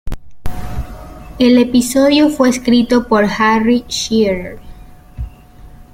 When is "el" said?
1.37-1.59